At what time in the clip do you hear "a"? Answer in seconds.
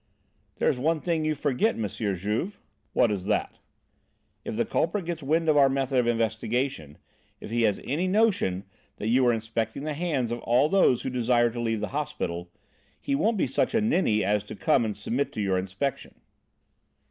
13.75-13.79